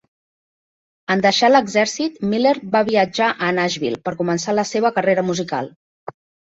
En 1.15 1.21
deixar 1.25 1.49
l'exèrcit, 1.51 2.17
Miller 2.33 2.55
va 2.77 2.83
viatjar 2.91 3.31
a 3.49 3.53
Nashville 3.61 4.03
per 4.09 4.19
començar 4.25 4.61
la 4.61 4.69
seva 4.75 4.97
carrera 4.99 5.31
musical. 5.33 5.75